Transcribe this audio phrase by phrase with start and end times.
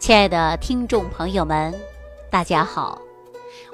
[0.00, 1.74] 亲爱的听众朋友们，
[2.30, 2.98] 大家好，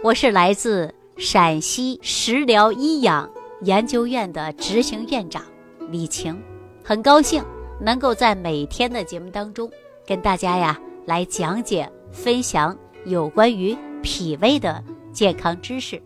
[0.03, 5.41] 我是来自陕西食疗医养研究院的执行院长
[5.89, 6.37] 李晴，
[6.83, 7.41] 很高兴
[7.81, 9.71] 能够在每天的节目当中
[10.05, 14.83] 跟大家呀来讲解分享有关于脾胃的
[15.13, 16.03] 健康知识。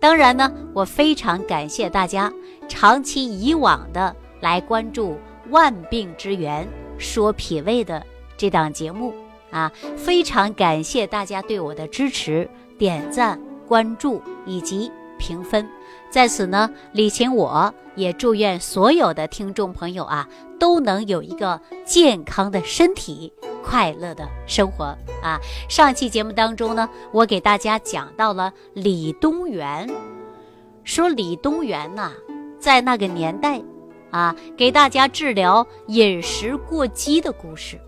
[0.00, 2.32] 当然呢，我非常感谢大家
[2.68, 5.10] 长期以往的来关注
[5.50, 6.66] 《万病之源
[6.96, 8.02] 说脾胃》的
[8.34, 9.12] 这档节目。
[9.52, 13.38] 啊，非常感谢大家对我的支持、点赞、
[13.68, 15.68] 关注以及评分，
[16.10, 20.28] 在此呢，李晴我也祝愿所有的听众朋友啊，
[20.58, 24.84] 都能有一个健康的身体、快乐的生活
[25.22, 25.38] 啊。
[25.68, 29.88] 上期节目当中呢，我给大家讲到了李东垣，
[30.82, 32.10] 说李东垣呐，
[32.58, 33.62] 在那个年代
[34.10, 37.78] 啊，给大家治疗饮食过激的故事。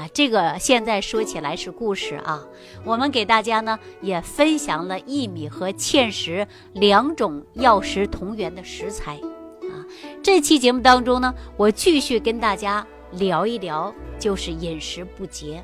[0.00, 2.42] 啊，这个现在说起来是故事啊。
[2.84, 9.16] 我们给大家呢也分享了薏米和芡实两种药食同源的食材
[9.64, 9.84] 啊。
[10.22, 15.62] 这期节目当中呢，我继续跟大家聊一聊，就是饮食不节，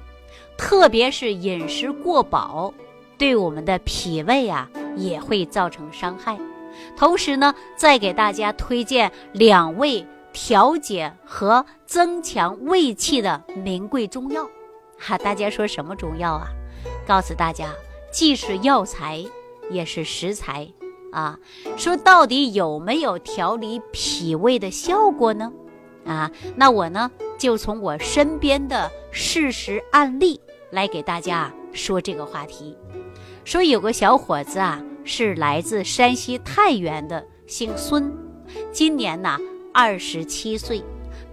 [0.59, 2.75] 特别是饮食过饱，
[3.17, 6.39] 对我们的脾胃啊也会造成伤害。
[6.95, 10.07] 同时呢，再给大家推荐两味。
[10.37, 14.47] 调节和增强胃气的名贵中药，
[14.99, 16.49] 哈，大家说什么中药啊？
[17.09, 17.71] 告诉大家，
[18.13, 19.25] 既是药材，
[19.71, 20.71] 也是食材
[21.11, 21.39] 啊。
[21.79, 25.51] 说到底有没有调理脾胃的效果呢？
[26.05, 30.39] 啊，那我呢就从我身边的事实案例
[30.71, 32.77] 来给大家说这个话题。
[33.43, 38.15] 说有个小伙子啊，是来自山西太原的，姓孙，
[38.71, 39.39] 今年呢。
[39.79, 40.83] 二十七岁，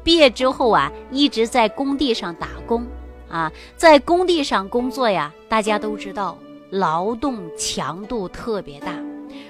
[0.04, 2.86] 毕业之后啊，一直在工地上打工
[3.30, 6.38] 啊，在工地上工作呀，大家都知道
[6.70, 9.02] 劳动强度特别大，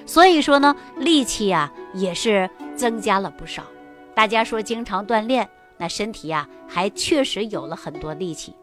[0.06, 3.64] 所以说呢，力气呀也是增加了不少。
[4.14, 8.54] 大家说经常锻炼，那身体呀还确实有了很多力气。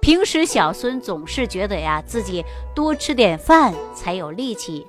[0.00, 4.84] 平时小孙总是觉得呀，自己多吃点饭才有力气，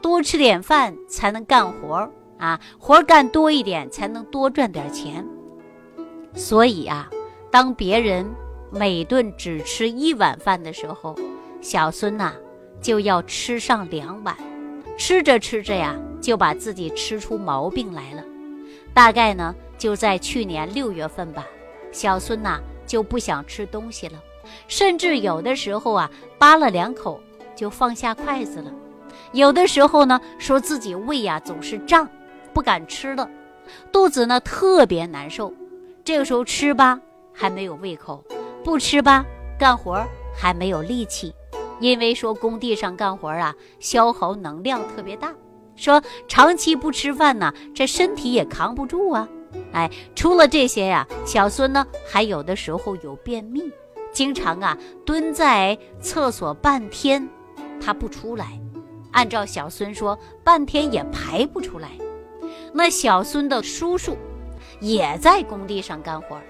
[0.00, 2.10] 多吃点饭才能干活儿。
[2.40, 5.24] 啊，活干多一点才能多赚点钱，
[6.34, 7.08] 所以啊，
[7.50, 8.26] 当别人
[8.72, 11.14] 每顿只吃一碗饭的时候，
[11.60, 12.32] 小孙呐
[12.80, 14.34] 就要吃上两碗，
[14.96, 18.24] 吃着吃着呀，就把自己吃出毛病来了。
[18.94, 21.46] 大概呢就在去年六月份吧，
[21.92, 24.14] 小孙呐就不想吃东西了，
[24.66, 27.20] 甚至有的时候啊扒了两口
[27.54, 28.72] 就放下筷子了，
[29.32, 32.08] 有的时候呢说自己胃呀总是胀。
[32.52, 33.28] 不敢吃了，
[33.92, 35.52] 肚子呢特别难受。
[36.04, 37.00] 这个时候吃吧
[37.32, 38.24] 还没有胃口，
[38.64, 39.24] 不吃吧
[39.58, 40.02] 干活
[40.34, 41.34] 还没有力气。
[41.78, 45.32] 因为说工地上干活啊，消耗能量特别大。
[45.76, 49.26] 说长期不吃饭呢，这身体也扛不住啊。
[49.72, 53.62] 哎，除了这些呀，小孙呢还有的时候有便秘，
[54.12, 57.26] 经常啊蹲在厕所半天，
[57.80, 58.60] 他不出来。
[59.12, 61.90] 按照小孙说，半天也排不出来。
[62.72, 64.16] 那小孙的叔叔
[64.80, 66.40] 也在工地上干活，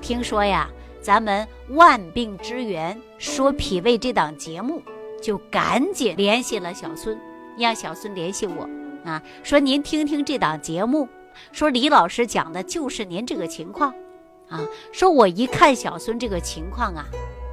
[0.00, 0.68] 听说呀，
[1.00, 4.82] 咱们万病之源说脾胃这档节目，
[5.22, 7.18] 就赶紧联系了小孙，
[7.58, 8.68] 让小孙联系我
[9.04, 11.08] 啊，说您听听这档节目，
[11.52, 13.94] 说李老师讲的就是您这个情况。
[14.48, 17.04] 啊，说我一看小孙这个情况啊，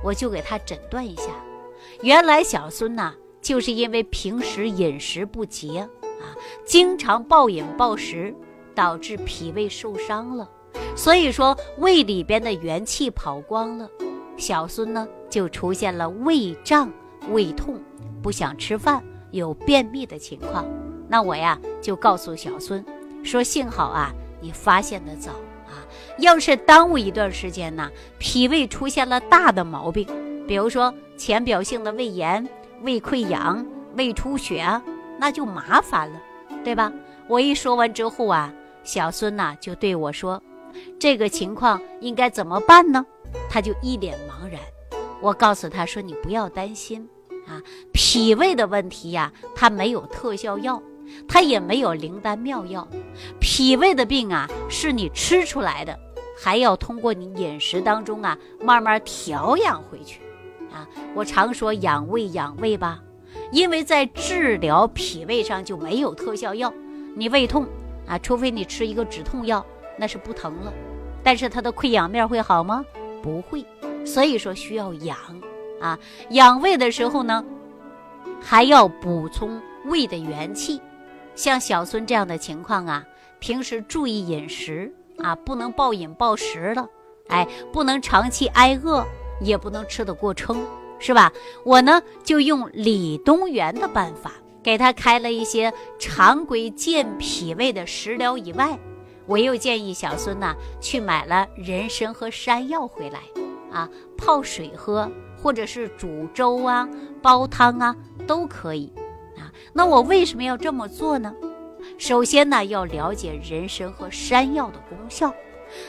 [0.04, 1.24] 我就给他诊断一下，
[2.02, 5.90] 原来小孙呐，就是因为平时饮食不节。
[6.66, 8.34] 经常暴饮暴食，
[8.74, 10.50] 导致脾胃受伤了，
[10.96, 13.90] 所以说胃里边的元气跑光了，
[14.38, 16.92] 小孙呢就出现了胃胀、
[17.32, 17.80] 胃痛、
[18.22, 20.66] 不想吃饭、有便秘的情况。
[21.08, 22.84] 那我呀就告诉小孙
[23.24, 24.12] 说：“幸好啊，
[24.42, 25.32] 你发现的早
[25.68, 25.86] 啊，
[26.18, 30.08] 要是耽误一段时间呢，脾胃出现了大的毛病，
[30.48, 32.48] 比如说浅表性的胃炎、
[32.82, 33.64] 胃溃疡、
[33.96, 34.82] 胃出血啊，
[35.24, 36.22] 那就麻烦了。”
[36.66, 36.92] 对吧？
[37.30, 38.54] 我一说完之后啊，
[38.84, 40.44] 小孙呐就对我说
[41.00, 43.06] ：“这个情况应该怎么办呢？”
[43.50, 44.60] 他就一脸茫然。
[45.22, 47.08] 我告诉他说：“你不要担心
[47.48, 50.84] 啊，脾胃的问题呀，它没有特效药，
[51.26, 52.86] 它也没有灵丹妙药。
[53.40, 55.98] 脾胃的病啊，是你吃出来的，
[56.38, 60.20] 还要通过你饮食当中啊，慢慢调养回去
[60.74, 60.86] 啊。
[61.16, 63.00] 我常说养胃养胃吧。”
[63.54, 66.74] 因为在治疗脾胃上就没有特效药，
[67.16, 67.68] 你胃痛
[68.08, 69.64] 啊，除非你吃一个止痛药，
[69.96, 70.74] 那是不疼了，
[71.22, 72.84] 但是它的溃疡面会好吗？
[73.22, 73.64] 不会，
[74.04, 75.16] 所以说需要养
[75.80, 76.00] 啊，
[76.32, 77.46] 养胃的时候呢，
[78.42, 80.82] 还要补充胃的元气。
[81.36, 83.06] 像小孙这样的情况啊，
[83.38, 86.90] 平时注意饮食啊，不能暴饮暴食了，
[87.28, 89.06] 哎，不能长期挨饿，
[89.40, 90.66] 也不能吃得过撑，
[91.04, 91.34] 是吧？
[91.66, 94.32] 我呢就用李东垣的办法，
[94.64, 98.80] 给他开了一些常规健脾胃的食疗以外，
[99.26, 103.20] 我又建议小孙呐去买了人参和山药回来，
[103.70, 106.88] 啊，泡水喝，或者是煮粥啊、
[107.22, 107.94] 煲汤啊
[108.26, 108.90] 都可以。
[109.38, 111.36] 啊那我为什么要这么做呢？
[111.98, 115.34] 首先呢，要了解人参和山药的功效，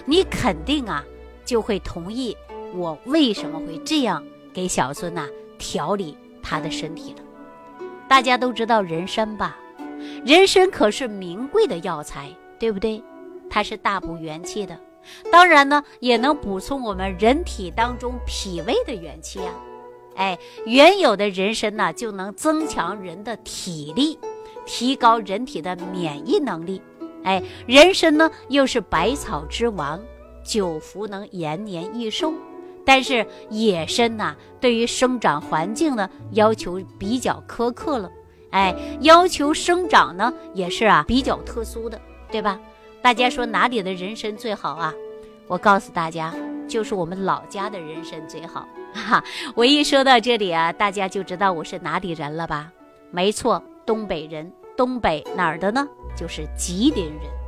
[0.04, 1.04] 你肯定啊
[1.44, 2.36] 就会同意
[2.74, 5.26] 我为什么会这样给小孙呐
[5.58, 7.18] 调理他的身体了。
[8.08, 9.58] 大家都知道人参吧？
[10.24, 13.02] 人参可是名贵的药材，对不对？
[13.50, 14.78] 它是大补元气的，
[15.30, 19.52] 当然呢也能补充我们人体当中脾胃的元气啊。
[20.16, 24.18] 哎，原有的人参呢，就能增强人的体力，
[24.64, 26.80] 提高人体的免疫能力。
[27.22, 30.00] 哎，人参呢又是百草之王，
[30.44, 32.32] 久服能延年益寿。
[32.84, 38.10] 但是野参呐，对于生长环境呢要求比较苛刻了。
[38.50, 42.00] 哎，要求生长呢也是啊比较特殊的，
[42.30, 42.58] 对吧？
[43.02, 44.92] 大家说哪里的人参最好啊？
[45.46, 46.34] 我告诉大家，
[46.68, 48.66] 就是我们老家的人参最好。
[48.94, 49.22] 哈，
[49.56, 52.70] 我一说到这里啊，大家就知道我是哪里人了吧？
[53.10, 54.50] 没错，东北人。
[54.76, 55.86] 东北哪儿的呢？
[56.16, 57.43] 就是吉林人。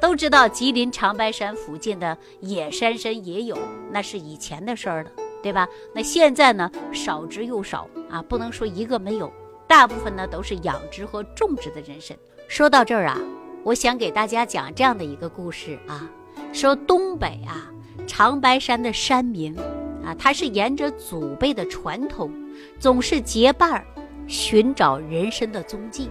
[0.00, 3.58] 都知道吉林长白山附近的野山参也有，
[3.90, 5.10] 那是以前的事儿了，
[5.42, 5.68] 对吧？
[5.94, 9.32] 那现在呢，少之又少啊，不能说一个没有，
[9.66, 12.16] 大部分呢都是养殖和种植的人参。
[12.46, 13.18] 说到这儿啊，
[13.64, 16.08] 我想给大家讲这样的一个故事啊，
[16.52, 17.70] 说东北啊
[18.06, 19.56] 长白山的山民。
[20.04, 22.32] 啊，他是沿着祖辈的传统，
[22.78, 23.84] 总是结伴儿
[24.26, 26.08] 寻找人参的踪迹。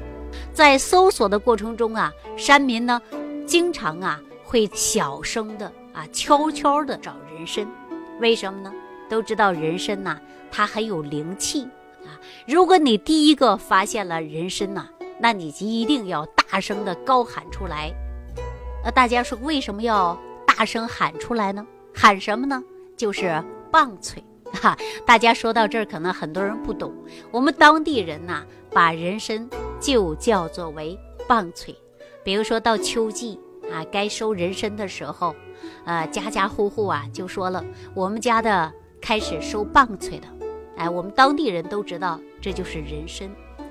[0.54, 3.02] 在搜索的过程中啊，山民呢，
[3.48, 7.66] 经常啊会小声的啊悄悄的找人参。
[8.20, 8.72] 为什么呢？
[9.10, 10.20] 都知道人参呐，
[10.52, 11.64] 它很有灵气
[12.04, 12.20] 啊。
[12.46, 14.88] 如果你第一个发现了人参呐，
[15.20, 17.92] 那你就一定要大声的高喊出来。
[18.84, 20.16] 那大家说为什么要
[20.46, 21.66] 大声喊出来呢？
[21.96, 22.64] 喊什么呢？
[22.96, 23.44] 就是。
[23.70, 24.24] 棒槌，
[24.54, 24.78] 哈！
[25.06, 26.94] 大家说到这儿，可能很多人不懂。
[27.32, 29.48] 我们当地人呐，把人参
[29.82, 30.98] 就叫做为
[31.28, 31.76] 棒槌。
[32.28, 33.40] 比如说到秋季
[33.72, 35.34] 啊，该收人参的时候，
[35.86, 37.64] 呃，家家户户啊就说了，
[37.94, 38.70] 我们家的
[39.00, 40.28] 开始收棒槌的。
[40.76, 43.30] 哎，我们当地人都知道，这就是人参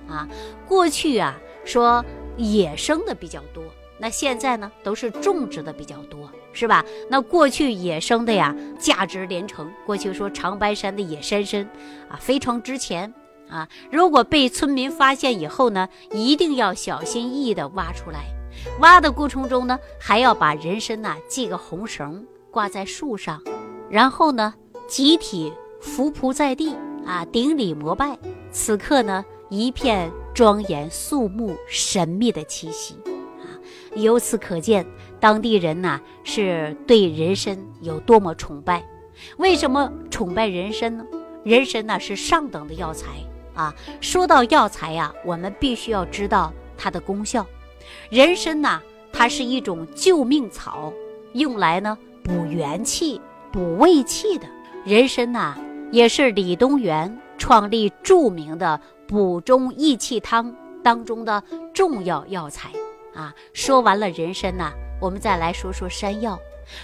[0.09, 0.27] 啊。
[0.67, 2.03] 过去啊，说
[2.39, 3.63] 野生的比较多。
[3.99, 6.83] 那现在呢，都是种植的比较多，是吧？
[7.11, 9.71] 那过去野生的呀，价值连城。
[9.85, 11.69] 过去说长白山的野山参
[12.09, 13.13] 啊，非常值钱
[13.51, 13.69] 啊。
[13.91, 18.35] 如果被村民发现以后呢，一定要小心翼翼地挖出来。
[18.81, 23.43] 挖的过程中呢，还要把人参呐系个红绳挂在树上，
[23.89, 24.55] 然后呢，
[24.87, 26.77] 集体伏匐在地
[27.07, 28.19] 啊，顶礼膜拜。
[28.51, 32.97] 此刻呢，一片庄严肃穆、神秘的气息
[33.41, 33.47] 啊。
[33.95, 34.87] 由此可见，
[35.19, 38.85] 当地人呐是对人参有多么崇拜。
[39.39, 41.05] 为什么崇拜人参呢？
[41.45, 43.09] 人参呢是上等的药材
[43.55, 43.75] 啊。
[44.01, 47.47] 说到药材呀，我们必须要知道它的功效。
[48.11, 48.81] 人参呐，
[49.13, 50.93] 它是一种救命草，
[51.35, 53.21] 用来呢补元气、
[53.53, 54.47] 补胃气的。
[54.85, 55.57] 人参呐，
[55.91, 61.43] 也是李东垣创立著名的补中益气汤当中的
[61.75, 62.71] 重要药材。
[63.15, 66.39] 啊，说完了人参呐，我们再来说说山药。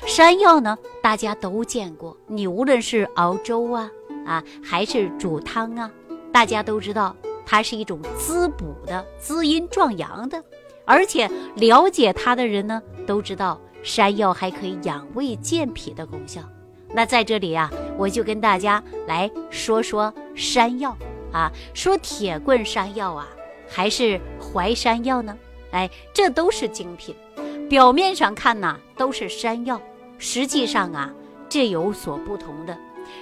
[0.07, 3.91] 山药呢，大家都见过，你无论是熬粥啊，
[4.25, 5.91] 啊，还是煮汤啊，
[6.33, 10.43] 大家都知道它是一种滋补的、滋阴壮阳的。
[10.85, 16.41] 而且了解它的人呢，都知道山药还可以养胃健脾的功效。
[16.95, 20.97] 那在这里啊，我就跟大家来说说山药
[21.33, 23.29] 啊，说铁棍山药啊，
[23.69, 25.37] 还是淮山药呢？
[25.71, 27.15] 哎，这都是精品。
[27.69, 29.81] 表面上看呢，都是山药，
[30.19, 31.11] 实际上啊，
[31.49, 32.77] 这有所不同的。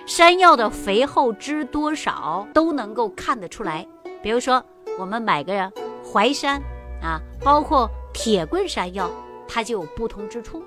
[0.07, 3.87] 山药的肥厚汁多少都能够看得出来。
[4.21, 4.65] 比如说，
[4.99, 5.73] 我们买个
[6.05, 6.61] 淮山
[7.03, 9.11] 啊，包括铁棍山药，
[9.49, 10.63] 它就有不同之处，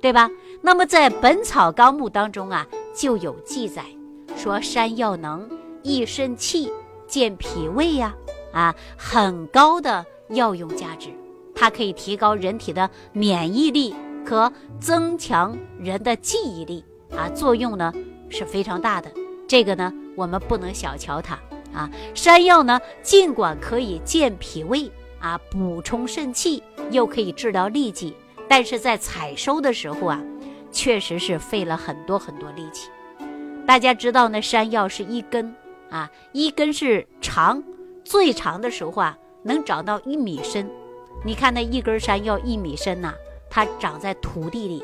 [0.00, 0.30] 对吧？
[0.62, 3.84] 那么在《本草纲目》当中啊，就有记载
[4.36, 5.48] 说，山药能
[5.82, 6.70] 益肾气、
[7.06, 8.14] 健脾胃呀，
[8.52, 11.08] 啊，很高的药用价值。
[11.54, 17.92] 它可以提高人体的免疫力，可增强人的记忆力啊，作用呢
[18.28, 19.10] 是非常大的。
[19.48, 21.36] 这个呢，我们不能小瞧它
[21.72, 21.90] 啊。
[22.14, 24.88] 山药呢，尽管可以健脾胃
[25.20, 28.14] 啊，补充肾气，又可以治疗痢疾，
[28.48, 30.22] 但是在采收的时候啊，
[30.70, 32.88] 确实是费了很多很多力气。
[33.66, 35.54] 大家知道，那山药是一根
[35.90, 37.62] 啊，一根是长，
[38.04, 40.68] 最长的时候啊，能长到一米深。
[41.24, 43.12] 你看那一根山药一米深呐，
[43.50, 44.82] 它长在土地里。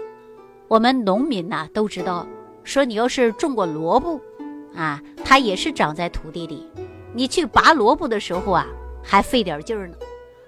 [0.67, 2.27] 我们农民呐都知道，
[2.65, 4.21] 说你要是种过萝卜，
[4.75, 6.69] 啊，它也是长在土地里。
[7.13, 8.67] 你去拔萝卜的时候啊，
[9.03, 9.95] 还费点劲儿呢。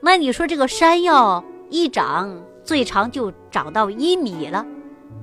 [0.06, 4.64] 那你说这个山药一长，最长就长到一米了，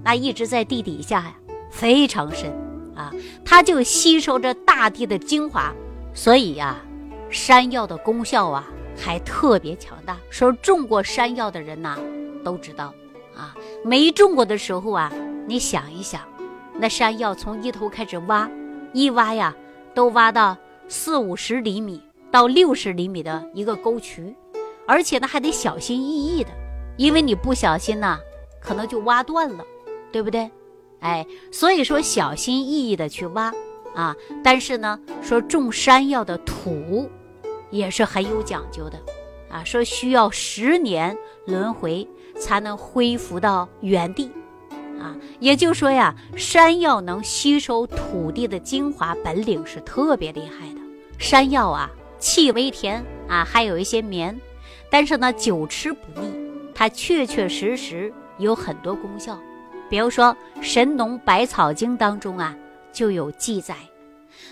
[0.04, 1.34] 那一直在地底下呀，
[1.72, 2.52] 非常深
[2.94, 3.10] 啊，
[3.46, 5.74] 它就吸收着大地的精华，
[6.14, 6.76] 所以呀，
[7.30, 8.68] 山药的功效啊。
[8.96, 11.98] 还特别强大，说种过山药的人呐，
[12.44, 12.94] 都知道
[13.36, 13.56] 啊。
[13.86, 15.10] 没种过的时候啊，
[15.48, 16.22] 你想一想，
[16.78, 18.48] 那山药从一头开始挖，
[18.92, 19.56] 一挖呀，
[19.96, 20.58] 都挖到
[20.90, 24.36] 四五十厘米到六十厘米的一个沟渠，
[24.88, 26.50] 而且呢还得小心翼翼的，
[26.98, 28.20] 因为你不小心呐，
[28.60, 29.64] 可能就挖断了，
[30.12, 30.50] 对不对？
[31.00, 33.54] 哎，所以说小心翼翼的去挖
[33.96, 34.16] 啊。
[34.44, 37.10] 但是呢，说种山药的土。
[37.72, 39.00] 也是很有讲究的，
[39.50, 44.30] 啊，说需要十年轮回才能恢复到原地，
[45.00, 50.82] 啊，也就是说呀，山药能吸收土地的精华，本领是特别厉害的。
[51.18, 54.40] 山药啊，气微甜啊，还有一些绵，
[54.94, 56.32] 但是呢，久吃不腻，
[56.76, 59.40] 它确确实实有很多功效。
[59.90, 60.26] 比如说
[60.62, 62.56] 《神农百草经》当中啊
[62.92, 63.76] 就有记载。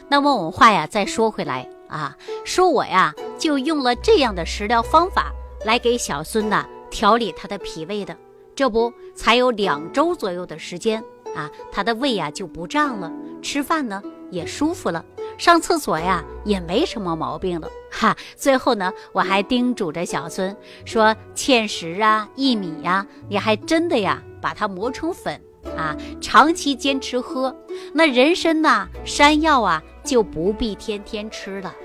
[0.08, 1.70] 那么我们话呀，再说回来。
[1.88, 5.32] 啊，说我呀就用了这样的食疗方法
[5.64, 8.18] 来给小孙呐调理他的脾胃的，
[8.56, 11.04] 这不才有两周左右的时间
[11.36, 15.06] 啊，他的胃呀就不胀了，吃饭呢也舒服了，
[15.38, 17.70] 上厕所呀也没什么毛病了。
[17.92, 20.56] 哈，最后呢我还叮嘱着小孙
[20.86, 25.40] 说，芡实啊、薏米呀，你还真的呀把它磨成粉
[25.78, 27.56] 啊，长期坚持喝。
[27.94, 31.76] 那人参呐、山药啊就不必天天吃了。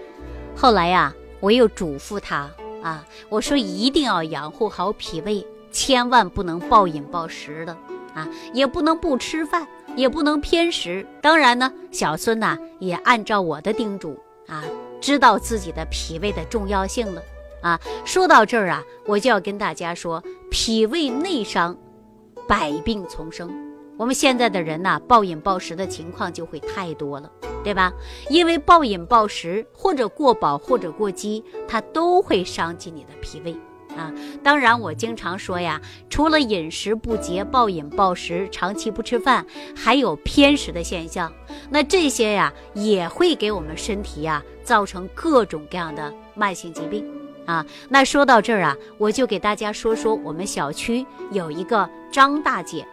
[0.56, 2.48] 后来呀，我又嘱咐他
[2.82, 7.76] 啊，我说一定要养护好脾胃，千万不能暴饮暴食的
[8.14, 11.06] 啊，也不能不吃饭，也不能偏食。
[11.20, 14.64] 当然呢，小孙呐也按照我的叮嘱啊，
[15.00, 17.22] 知道自己的脾胃的重要性了
[17.62, 17.80] 啊。
[18.04, 21.76] 说到这儿啊，我就要跟大家说，脾胃内伤，
[22.48, 23.50] 百病丛生。
[23.98, 27.30] 我们现在的人呐，暴饮暴食的情况就会太多了，
[27.64, 27.90] 对吧？
[28.28, 33.56] 因为暴饮暴食或者过饱或者过饥，它都会伤及你的脾胃
[33.96, 34.12] 啊。
[34.42, 41.32] 当然，我经常说呀，除了饮食不节、暴饮暴食、长期不吃饭，还有偏食的现象。
[41.70, 47.08] 那这些呀，也会给我们身体呀造成各种各样的慢性疾病
[47.46, 47.64] 啊。
[47.88, 52.86] 那说到这儿啊，我就给大家说说我们小区有一个张大姐。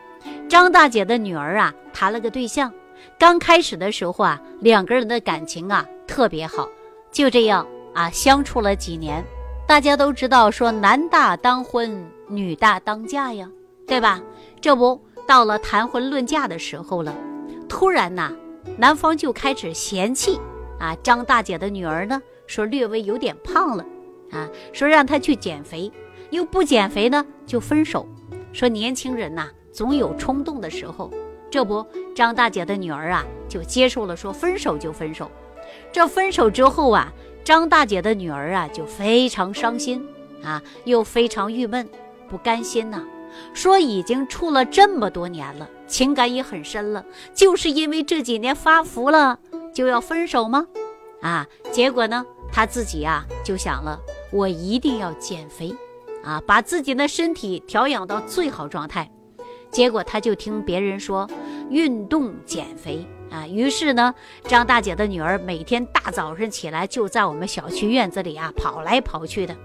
[0.48, 2.72] 张大姐的女儿啊，谈了个对象。
[3.20, 6.70] 刚开始的时候啊，两个人的感情啊特别好。
[7.12, 9.24] 就这样啊，相处了几年。
[9.68, 13.50] 大家都知道，说男大当婚，女大当嫁呀，
[13.88, 14.22] 对吧？
[14.62, 17.13] 这不到了谈婚论嫁的时候了，
[17.68, 18.32] 突然呐，
[18.77, 20.39] 男方就开始嫌弃
[20.83, 23.85] 啊，张大姐的女儿呢，说略微有点胖了
[24.31, 25.89] 啊，说让她去减肥，
[26.29, 28.05] 又不减肥呢就分手，
[28.51, 29.49] 说年轻人呐。
[29.71, 31.09] 总有冲动的时候，
[31.49, 35.31] 这不，张大姐的女儿啊就接受了，说分手就分手。
[35.91, 37.11] 这分手之后啊，
[37.45, 40.05] 张大姐的女儿啊就非常伤心
[40.43, 41.87] 啊，又非常郁闷，
[42.27, 43.03] 不甘心呐，
[43.53, 49.39] 说已经处了这么多年了，情感也很深了，就是因为这几年发福了
[49.74, 50.68] 就要分手吗？
[51.22, 54.00] 啊，结果呢，她自己啊就想了，
[54.32, 55.75] 我一定要减肥，
[56.24, 59.10] 啊，把自己的身体调养到最好状态。
[59.72, 61.27] 结果他就听别人说
[61.70, 63.08] 运动减肥。
[63.32, 64.13] 啊，于是呢，
[64.44, 69.58] 张大姐的女儿每天大早上起来就在我们小区院子里啊跑来跑去的，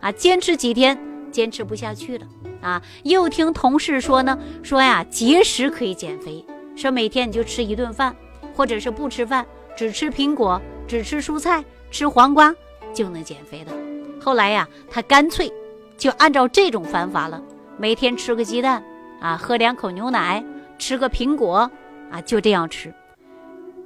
[0.00, 0.98] 啊，坚持几天
[1.32, 2.26] 坚持不下去了。
[2.60, 6.44] 啊，又听同事说呢，说呀节食可以减肥，
[6.76, 8.14] 说每天你就吃一顿饭，
[8.54, 12.54] 或者是不吃饭，只吃苹果，只吃蔬菜，吃黄瓜
[12.92, 13.72] 就能减肥的。
[14.20, 15.52] 后来呀，他干脆
[15.96, 17.42] 就按照这种方法了，
[17.76, 18.82] 每天吃个鸡蛋。
[19.20, 20.44] 啊，喝两口牛奶，
[20.78, 21.70] 吃个苹果，
[22.10, 22.92] 啊，就这样吃。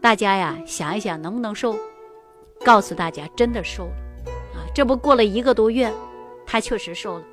[0.00, 1.76] 大家呀，想一想能不能瘦？
[2.64, 3.92] 告诉大家，真的瘦了。
[4.54, 5.92] 啊，这不过了一个多月，
[6.45, 7.25] 他确实瘦了。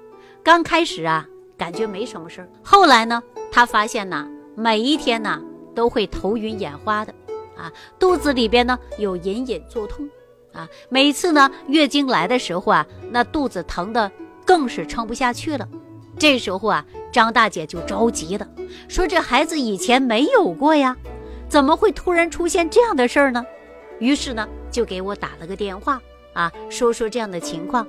[0.43, 2.49] 刚开始啊，感觉没什么事儿。
[2.63, 5.41] 后来呢，他发现呐，每一天呢
[5.73, 7.13] 都会头晕眼花的，
[7.57, 10.09] 啊，肚子里边呢有隐隐作痛，
[10.53, 14.11] 啊，每次呢月经来的时候啊，那肚子疼的
[14.45, 15.67] 更是撑不下去了。
[16.17, 18.47] 这时候啊，张大姐就着急了，
[18.87, 20.95] 说这孩子以前没有过呀，
[21.49, 23.45] 怎么会突然出现这样的事儿呢？
[23.99, 26.01] 于是呢，就给我打了个电话
[26.33, 27.87] 啊，说说这样的情况，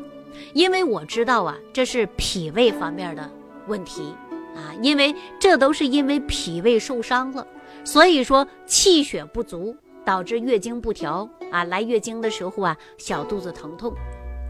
[0.54, 3.30] 因为我知道啊，这是脾胃方面的
[3.66, 4.14] 问题
[4.54, 7.46] 啊，因为这都是因为脾胃受伤了。
[7.86, 9.74] 所以说气血不足
[10.04, 13.94] 导致月经不调啊，来月经的时候啊小肚子疼痛，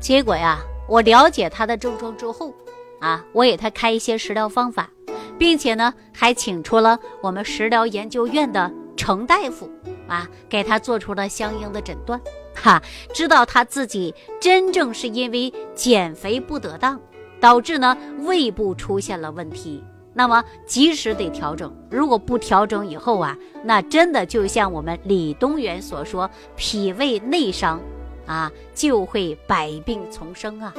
[0.01, 2.53] 结果呀我了解他的症状之后
[2.99, 4.91] 啊，我给他开一些食疗方法，
[5.39, 9.71] 并且呢还请出了我们食疗研究院的程大夫
[10.09, 12.19] 啊，给他做出了相应的诊断，
[12.55, 16.99] 哈，知道他自己真正是因为减肥不得当，
[17.39, 19.85] 导致呢胃部出现了问题。
[20.19, 27.79] 那么及时得调整，如果不调整以后啊，那真的就像我们李东垣所说，脾胃内伤，
[28.25, 30.73] 啊，就会百病丛生啊。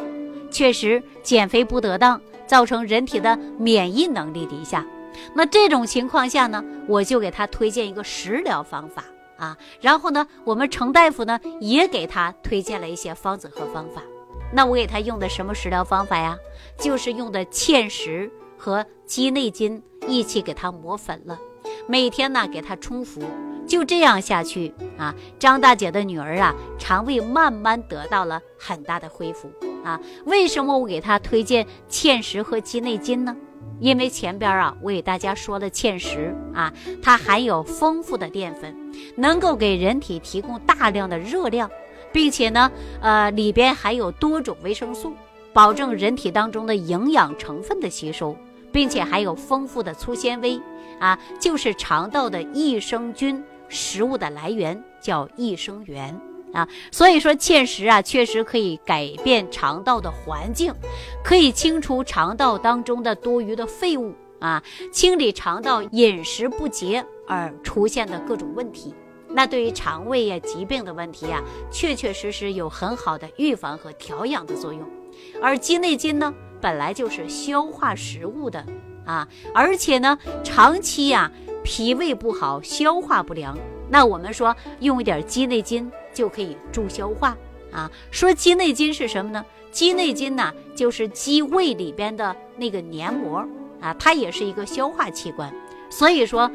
[0.49, 4.83] 确实，减肥不得当，造成人体的免疫能力低下。
[5.35, 9.05] 那这种情况下呢，我就给他推荐一个食疗方法
[9.37, 9.55] 啊。
[9.79, 14.01] 然后呢，我们程大夫呢也给他推荐了一些方子和方法。
[14.51, 16.35] 那我给他用的什么食疗方法呀？
[16.79, 18.31] 就是用的芡实。
[18.57, 21.39] 和鸡内金一起给他磨粉了，
[21.87, 23.21] 每天呢给他冲服，
[23.67, 25.13] 就这样下去啊。
[25.39, 29.49] 张大姐的女儿啊，肠胃慢慢得到了很大的恢复
[29.83, 29.99] 啊。
[30.25, 33.35] 为什么我给她推荐芡实和鸡内金呢？
[33.79, 38.75] 因为前边啊我给大家说了芡实啊，它含有丰富的淀粉，
[39.15, 41.69] 能够给人体提供大量的热量，
[42.11, 42.71] 并且呢，
[43.01, 45.13] 呃里边含有多种维生素，
[45.53, 48.35] 保证人体当中的营养成分的吸收。
[48.77, 50.61] 并且还有丰富的粗纤维
[50.99, 56.15] 啊，就是肠道的益生菌食物的来源，叫益生元
[56.53, 56.67] 啊。
[56.91, 60.71] 所以说芡实啊，确实可以改变肠道的环境，
[61.23, 64.61] 可以清除肠道当中的多余的废物啊，
[64.93, 68.93] 清理肠道饮食不洁而出现的各种问题。
[69.27, 74.87] 那对于肠胃呀疾病的问题啊，确确实实有很好的预防和调养的作用。
[75.41, 76.31] 而鸡内金呢？
[76.61, 78.65] 本来就是消化食物的
[79.05, 81.31] 啊，而且呢，长期呀
[81.63, 83.57] 脾胃不好，消化不良，
[83.89, 87.37] 那我们说用一点鸡内金就可以助消化
[87.71, 87.89] 啊。
[88.11, 89.45] 说鸡内金是什么呢？
[89.71, 93.45] 鸡内金呢，就是鸡胃里边的那个黏膜
[93.79, 95.53] 啊，它也是一个消化器官。
[95.89, 96.49] 所以说，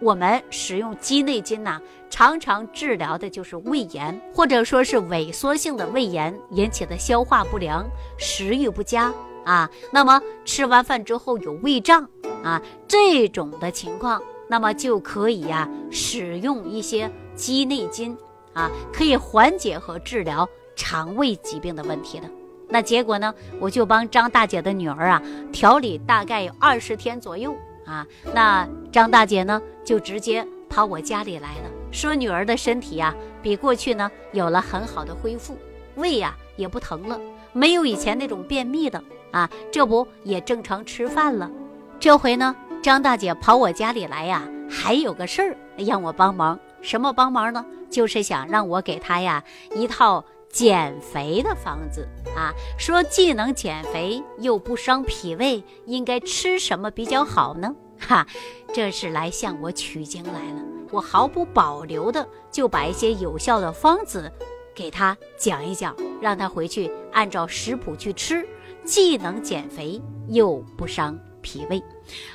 [0.00, 7.86] 我们使用鸡内金呢，常常治疗的就是胃炎，或者说是萎缩性的胃炎引起的消化不良、
[8.18, 9.12] 食欲不佳。
[9.46, 12.06] 啊，那么吃完饭之后有胃胀
[12.42, 18.16] 啊，这种的情况，那么就可以呀使用一些鸡内金
[18.52, 22.28] 啊，可以缓解和治疗肠胃疾病的问题的。
[22.68, 27.54] 那结果呢，我就帮张大姐的女儿啊调理大概有二十天左右
[27.84, 28.04] 啊，
[28.34, 35.56] 那张大姐呢就直接跑我家里来了，说女儿的身体呀比过去呢有了很好的恢复，
[35.94, 37.20] 胃呀也不疼了，
[37.52, 39.00] 没有以前那种便秘了。
[39.32, 41.50] 啊，这不也正常吃饭了？
[41.98, 46.58] 这回呢，张大姐跑我家里来呀，还有个事儿让我帮忙。
[46.82, 47.64] 什么帮忙呢？
[47.90, 49.42] 就是想让我给她呀
[49.74, 57.74] 一套减肥的方子啊，说既能减肥又不伤脾胃，应该吃什么比较好呢？
[57.98, 58.26] 哈，
[58.72, 60.62] 这是来向我取经来了。
[60.92, 64.30] 我毫不保留的就把一些有效的方子
[64.74, 68.46] 给她讲一讲，让她回去按照食谱去吃。
[68.86, 71.82] 既能减肥又不伤脾胃。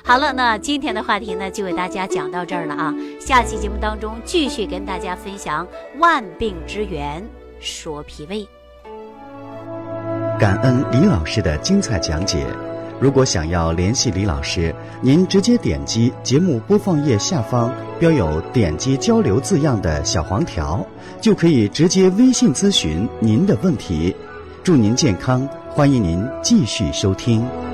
[0.04, 2.94] 好了，那今天的话题呢，就为大家讲到这儿了啊。
[3.18, 5.66] 下期节目当中继续跟大家分享
[5.98, 7.26] 万病之源，
[7.58, 8.46] 说脾胃。
[10.38, 12.46] 感恩李老师的精彩讲解。
[13.00, 20.86] 如果想要联系李老师，您直接点击节目播放页下方标有“点击交流”字样的小黄条，
[21.20, 24.14] 就可以直接微信咨询您的问题。
[24.64, 25.48] 祝您健康。
[25.70, 27.71] 欢迎您继续收听。